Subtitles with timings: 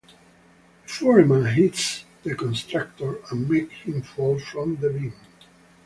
[0.81, 5.13] The foreman hits the contractor and make him fall from the beam.